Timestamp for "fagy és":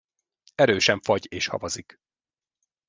1.01-1.47